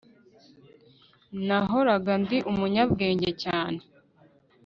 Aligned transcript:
Nahoraga 1.47 2.11
ndi 2.21 2.37
umunyabwenge 2.51 3.31
cyane 3.43 3.79